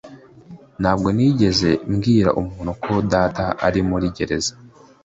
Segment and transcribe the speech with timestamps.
[0.81, 4.53] Ntabwo nigeze mbwira umuntu ko data ari muri gereza.